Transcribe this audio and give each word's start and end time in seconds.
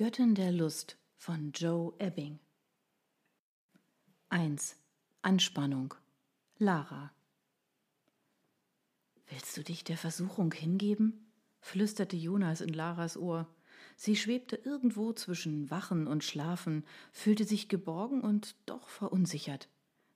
Göttin 0.00 0.34
der 0.34 0.50
Lust 0.50 0.96
von 1.18 1.52
Joe 1.52 1.92
Ebbing 1.98 2.38
1. 4.30 4.76
Anspannung 5.20 5.92
Lara 6.56 7.12
Willst 9.28 9.58
du 9.58 9.62
dich 9.62 9.84
der 9.84 9.98
Versuchung 9.98 10.54
hingeben? 10.54 11.30
flüsterte 11.60 12.16
Jonas 12.16 12.62
in 12.62 12.72
Laras 12.72 13.18
Ohr. 13.18 13.46
Sie 13.94 14.16
schwebte 14.16 14.56
irgendwo 14.56 15.12
zwischen 15.12 15.70
Wachen 15.70 16.06
und 16.06 16.24
Schlafen, 16.24 16.86
fühlte 17.12 17.44
sich 17.44 17.68
geborgen 17.68 18.22
und 18.22 18.56
doch 18.64 18.88
verunsichert. 18.88 19.68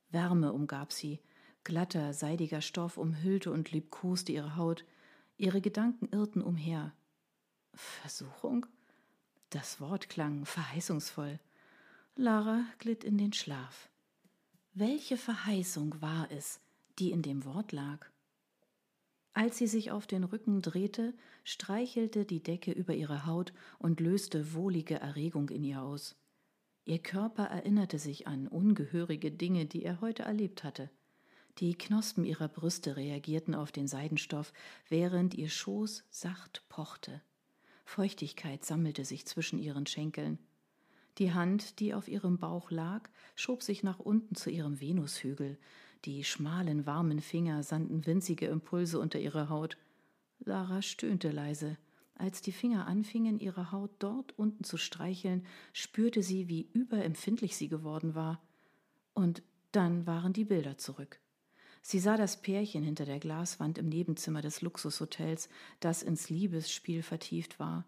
Wärme 0.09 0.55
umgab 0.55 0.95
sie, 0.95 1.21
glatter, 1.63 2.15
seidiger 2.15 2.63
Stoff 2.63 2.97
umhüllte 2.97 3.53
und 3.53 3.71
liebkoste 3.71 4.33
ihre 4.33 4.57
Haut, 4.57 4.87
ihre 5.37 5.61
Gedanken 5.61 6.09
irrten 6.11 6.41
umher. 6.41 6.95
Versuchung? 7.75 8.65
Das 9.55 9.81
Wort 9.81 10.09
klang 10.09 10.47
verheißungsvoll. 10.47 11.39
Lara 12.17 12.65
glitt 12.81 13.05
in 13.05 13.19
den 13.19 13.33
Schlaf. 13.33 13.89
Welche 14.73 15.17
Verheißung 15.17 16.03
war 16.03 16.29
es, 16.33 16.59
die 16.99 17.13
in 17.13 17.23
dem 17.23 17.45
Wort 17.45 17.71
lag? 17.71 18.05
Als 19.33 19.57
sie 19.57 19.69
sich 19.69 19.93
auf 19.93 20.09
den 20.09 20.25
Rücken 20.25 20.61
drehte, 20.61 21.15
streichelte 21.45 22.25
die 22.25 22.43
Decke 22.43 22.73
über 22.73 22.95
ihre 22.95 23.27
Haut 23.27 23.53
und 23.79 24.01
löste 24.01 24.55
wohlige 24.55 24.99
Erregung 24.99 25.49
in 25.51 25.63
ihr 25.63 25.83
aus. 25.83 26.17
Ihr 26.85 26.99
Körper 26.99 27.45
erinnerte 27.45 28.01
sich 28.01 28.27
an 28.27 28.49
ungehörige 28.49 29.31
Dinge, 29.31 29.67
die 29.67 29.85
er 29.85 30.01
heute 30.01 30.25
erlebt 30.25 30.65
hatte. 30.65 30.91
Die 31.59 31.79
Knospen 31.79 32.25
ihrer 32.25 32.49
Brüste 32.49 32.97
reagierten 32.97 33.55
auf 33.55 33.71
den 33.71 33.87
Seidenstoff, 33.87 34.53
während 34.89 35.33
ihr 35.35 35.49
Schoß 35.49 36.03
sacht 36.11 36.65
pochte. 36.69 37.23
Feuchtigkeit 37.85 38.65
sammelte 38.65 39.05
sich 39.05 39.27
zwischen 39.27 39.59
ihren 39.59 39.87
Schenkeln. 39.87 40.39
Die 41.19 41.33
Hand, 41.33 41.79
die 41.79 41.95
auf 41.95 42.09
ihrem 42.09 42.39
Bauch 42.39 42.71
lag, 42.71 43.09
schob 43.37 43.63
sich 43.63 43.83
nach 43.83 44.01
unten 44.01 44.35
zu 44.35 44.51
ihrem 44.51 44.81
Venushügel. 44.81 45.59
Die 46.05 46.25
schmalen, 46.25 46.87
warmen 46.87 47.21
Finger 47.21 47.63
sandten 47.63 48.05
winzige 48.05 48.47
Impulse 48.47 48.99
unter 48.99 49.21
ihre 49.21 49.49
Haut. 49.49 49.77
Lara 50.41 50.83
stöhnte 50.83 51.31
leise. 51.31 51.79
Als 52.17 52.43
die 52.43 52.53
Finger 52.53 52.87
anfingen, 52.87 53.39
ihre 53.39 53.73
Haut 53.73 53.91
dort 53.99 54.39
unten 54.39 54.65
zu 54.65 54.77
streicheln, 54.77 55.47
spürte 55.73 56.23
sie, 56.23 56.49
wie 56.49 56.69
überempfindlich 56.73 57.57
sie 57.57 57.69
geworden 57.69 58.15
war. 58.15 58.43
Und 59.15 59.43
dann 59.73 60.07
waren 60.07 60.33
die 60.33 60.45
Bilder 60.45 60.79
zurück. 60.79 61.21
Sie 61.87 61.99
sah 61.99 62.17
das 62.17 62.41
Pärchen 62.41 62.83
hinter 62.83 63.05
der 63.05 63.19
Glaswand 63.19 63.77
im 63.77 63.91
Nebenzimmer 63.91 64.41
des 64.41 64.63
Luxushotels, 64.63 65.51
das 65.81 66.03
ins 66.03 66.31
Liebesspiel 66.31 67.03
vertieft 67.03 67.61
war. 67.61 67.85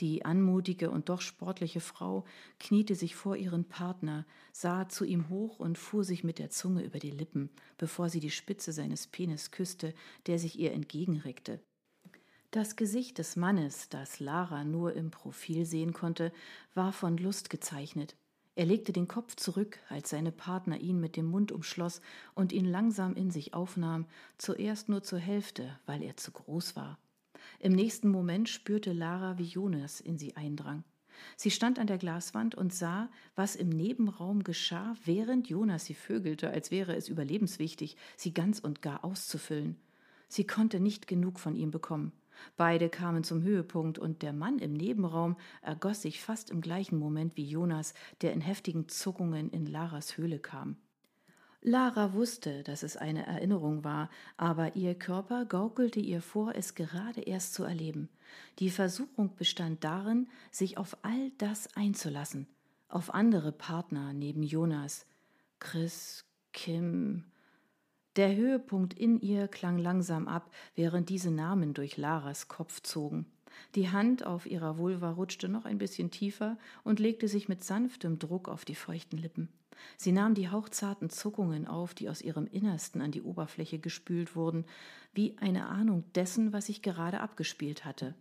Die 0.00 0.24
anmutige 0.24 0.90
und 0.90 1.08
doch 1.08 1.20
sportliche 1.20 1.78
Frau 1.78 2.24
kniete 2.58 2.96
sich 2.96 3.14
vor 3.14 3.36
ihren 3.36 3.64
Partner, 3.64 4.26
sah 4.52 4.88
zu 4.88 5.04
ihm 5.04 5.28
hoch 5.28 5.60
und 5.60 5.78
fuhr 5.78 6.02
sich 6.02 6.24
mit 6.24 6.40
der 6.40 6.50
Zunge 6.50 6.82
über 6.82 6.98
die 6.98 7.12
Lippen, 7.12 7.50
bevor 7.78 8.08
sie 8.08 8.18
die 8.18 8.32
Spitze 8.32 8.72
seines 8.72 9.06
Penis 9.06 9.52
küsste, 9.52 9.94
der 10.26 10.40
sich 10.40 10.58
ihr 10.58 10.72
entgegenreckte. 10.72 11.60
Das 12.50 12.74
Gesicht 12.74 13.18
des 13.18 13.36
Mannes, 13.36 13.88
das 13.90 14.18
Lara 14.18 14.64
nur 14.64 14.94
im 14.94 15.12
Profil 15.12 15.66
sehen 15.66 15.92
konnte, 15.92 16.32
war 16.74 16.92
von 16.92 17.16
Lust 17.16 17.48
gezeichnet. 17.48 18.16
Er 18.56 18.64
legte 18.64 18.94
den 18.94 19.06
Kopf 19.06 19.36
zurück, 19.36 19.78
als 19.90 20.08
seine 20.08 20.32
Partner 20.32 20.80
ihn 20.80 20.98
mit 20.98 21.16
dem 21.16 21.26
Mund 21.26 21.52
umschloss 21.52 22.00
und 22.34 22.54
ihn 22.54 22.64
langsam 22.64 23.14
in 23.14 23.30
sich 23.30 23.52
aufnahm, 23.52 24.06
zuerst 24.38 24.88
nur 24.88 25.02
zur 25.02 25.18
Hälfte, 25.18 25.78
weil 25.84 26.02
er 26.02 26.16
zu 26.16 26.32
groß 26.32 26.74
war. 26.74 26.98
Im 27.60 27.72
nächsten 27.72 28.08
Moment 28.08 28.48
spürte 28.48 28.94
Lara, 28.94 29.36
wie 29.36 29.44
Jonas 29.44 30.00
in 30.00 30.16
sie 30.16 30.36
eindrang. 30.36 30.84
Sie 31.36 31.50
stand 31.50 31.78
an 31.78 31.86
der 31.86 31.98
Glaswand 31.98 32.54
und 32.54 32.72
sah, 32.72 33.10
was 33.34 33.56
im 33.56 33.68
Nebenraum 33.68 34.42
geschah, 34.42 34.96
während 35.04 35.48
Jonas 35.48 35.84
sie 35.84 35.94
vögelte, 35.94 36.48
als 36.48 36.70
wäre 36.70 36.96
es 36.96 37.08
überlebenswichtig, 37.08 37.96
sie 38.16 38.32
ganz 38.32 38.58
und 38.58 38.80
gar 38.80 39.04
auszufüllen. 39.04 39.76
Sie 40.28 40.46
konnte 40.46 40.80
nicht 40.80 41.06
genug 41.06 41.38
von 41.40 41.56
ihm 41.56 41.70
bekommen. 41.70 42.12
Beide 42.56 42.88
kamen 42.88 43.24
zum 43.24 43.42
Höhepunkt 43.42 43.98
und 43.98 44.22
der 44.22 44.32
Mann 44.32 44.58
im 44.58 44.72
Nebenraum 44.72 45.36
ergoss 45.62 46.02
sich 46.02 46.20
fast 46.20 46.50
im 46.50 46.60
gleichen 46.60 46.98
Moment 46.98 47.36
wie 47.36 47.44
Jonas, 47.44 47.94
der 48.22 48.32
in 48.32 48.40
heftigen 48.40 48.88
Zuckungen 48.88 49.50
in 49.50 49.66
Laras 49.66 50.16
Höhle 50.16 50.38
kam. 50.38 50.76
Lara 51.62 52.12
wusste, 52.12 52.62
dass 52.62 52.84
es 52.84 52.96
eine 52.96 53.26
Erinnerung 53.26 53.82
war, 53.82 54.08
aber 54.36 54.76
ihr 54.76 54.94
Körper 54.94 55.44
gaukelte 55.44 55.98
ihr 55.98 56.22
vor, 56.22 56.54
es 56.54 56.76
gerade 56.76 57.22
erst 57.22 57.54
zu 57.54 57.64
erleben. 57.64 58.08
Die 58.60 58.70
Versuchung 58.70 59.34
bestand 59.34 59.82
darin, 59.82 60.28
sich 60.52 60.78
auf 60.78 60.96
all 61.02 61.32
das 61.38 61.74
einzulassen, 61.74 62.46
auf 62.88 63.12
andere 63.12 63.50
Partner 63.50 64.12
neben 64.12 64.44
Jonas, 64.44 65.06
Chris, 65.58 66.24
Kim. 66.52 67.24
Der 68.16 68.34
Höhepunkt 68.34 68.94
in 68.94 69.20
ihr 69.20 69.46
klang 69.46 69.76
langsam 69.76 70.26
ab, 70.26 70.50
während 70.74 71.10
diese 71.10 71.30
Namen 71.30 71.74
durch 71.74 71.98
Laras 71.98 72.48
Kopf 72.48 72.80
zogen. 72.80 73.26
Die 73.74 73.90
Hand 73.90 74.24
auf 74.24 74.46
ihrer 74.46 74.78
Vulva 74.78 75.10
rutschte 75.10 75.50
noch 75.50 75.66
ein 75.66 75.76
bisschen 75.76 76.10
tiefer 76.10 76.56
und 76.82 76.98
legte 76.98 77.28
sich 77.28 77.48
mit 77.48 77.62
sanftem 77.62 78.18
Druck 78.18 78.48
auf 78.48 78.64
die 78.64 78.74
feuchten 78.74 79.18
Lippen. 79.18 79.50
Sie 79.98 80.12
nahm 80.12 80.32
die 80.32 80.48
hauchzarten 80.48 81.10
Zuckungen 81.10 81.66
auf, 81.66 81.92
die 81.92 82.08
aus 82.08 82.22
ihrem 82.22 82.46
Innersten 82.46 83.02
an 83.02 83.12
die 83.12 83.20
Oberfläche 83.20 83.78
gespült 83.78 84.34
wurden, 84.34 84.64
wie 85.12 85.36
eine 85.36 85.66
Ahnung 85.66 86.04
dessen, 86.14 86.54
was 86.54 86.66
sich 86.66 86.80
gerade 86.80 87.20
abgespielt 87.20 87.84
hatte. 87.84 88.14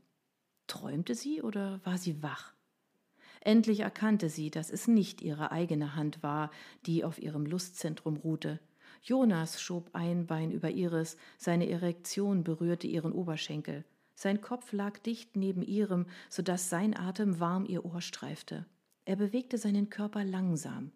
Träumte 0.67 1.15
sie 1.15 1.41
oder 1.41 1.79
war 1.85 1.97
sie 1.97 2.21
wach? 2.21 2.53
Endlich 3.39 3.81
erkannte 3.81 4.27
sie, 4.27 4.51
dass 4.51 4.69
es 4.69 4.87
nicht 4.87 5.21
ihre 5.21 5.51
eigene 5.51 5.95
Hand 5.95 6.21
war, 6.21 6.51
die 6.85 7.05
auf 7.05 7.21
ihrem 7.21 7.45
Lustzentrum 7.45 8.17
ruhte. 8.17 8.59
Jonas 9.05 9.61
schob 9.61 9.91
ein 9.93 10.25
Bein 10.25 10.49
über 10.49 10.71
ihres, 10.71 11.15
seine 11.37 11.69
Erektion 11.69 12.43
berührte 12.43 12.87
ihren 12.87 13.11
Oberschenkel. 13.11 13.85
Sein 14.15 14.41
Kopf 14.41 14.71
lag 14.71 14.97
dicht 14.97 15.35
neben 15.35 15.61
ihrem, 15.61 16.07
so 16.27 16.41
dass 16.41 16.71
sein 16.71 16.97
Atem 16.97 17.39
warm 17.39 17.67
ihr 17.67 17.85
Ohr 17.85 18.01
streifte. 18.01 18.65
Er 19.05 19.15
bewegte 19.15 19.59
seinen 19.59 19.91
Körper 19.91 20.23
langsam, 20.23 20.91